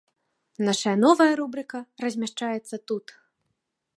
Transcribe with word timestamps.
Нашая 0.69 0.93
новая 1.05 1.33
рубрыка 1.41 1.79
размяшчаецца 2.05 2.75
тут. 2.93 3.05